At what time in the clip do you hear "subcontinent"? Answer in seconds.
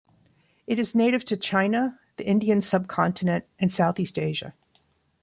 2.61-3.45